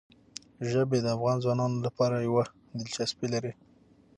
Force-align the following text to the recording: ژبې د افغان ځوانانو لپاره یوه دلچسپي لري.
ژبې 0.69 0.97
د 1.01 1.05
افغان 1.15 1.37
ځوانانو 1.43 1.77
لپاره 1.85 2.15
یوه 2.27 2.43
دلچسپي 2.79 3.27
لري. 3.33 3.53